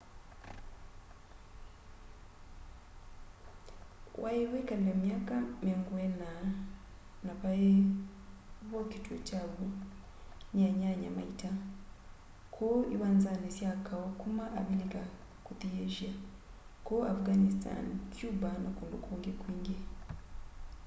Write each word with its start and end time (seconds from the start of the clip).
wai 4.21 4.41
wikale 4.53 4.91
myaka 5.03 5.35
40 5.63 6.31
na 7.25 7.31
vai 7.41 7.65
vokitwe 8.71 9.15
kya 9.27 9.41
w'o 9.53 9.67
ni 10.53 10.61
anyanya 10.69 11.09
ma 11.15 11.23
ita 11.31 11.51
kuu 12.55 12.79
iwanzani 12.95 13.49
sya 13.57 13.71
kau 13.87 14.07
kuma 14.21 14.45
avilika 14.59 15.01
kuthi 15.45 15.67
asia 15.85 16.13
kuu 16.85 17.03
afghanistan 17.13 17.85
cuba 18.15 18.49
na 18.63 18.69
kundu 18.77 18.97
kungi 19.05 19.31
kwingi 19.41 19.77